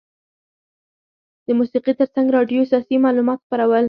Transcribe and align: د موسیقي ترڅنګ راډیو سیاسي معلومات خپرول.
د 1.45 1.47
موسیقي 1.59 1.93
ترڅنګ 1.99 2.27
راډیو 2.37 2.61
سیاسي 2.71 2.95
معلومات 3.05 3.39
خپرول. 3.45 3.79